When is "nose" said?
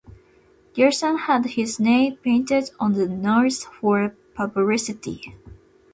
3.07-3.65